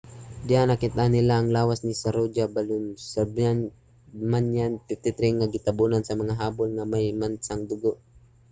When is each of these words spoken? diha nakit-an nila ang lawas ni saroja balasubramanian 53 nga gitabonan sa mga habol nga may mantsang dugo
diha 0.47 0.63
nakit-an 0.67 1.11
nila 1.13 1.33
ang 1.37 1.47
lawas 1.57 1.79
ni 1.83 1.93
saroja 2.01 2.45
balasubramanian 2.55 4.73
53 4.89 5.37
nga 5.39 5.47
gitabonan 5.55 6.03
sa 6.05 6.19
mga 6.21 6.33
habol 6.41 6.69
nga 6.73 6.85
may 6.93 7.05
mantsang 7.21 7.61
dugo 7.69 7.93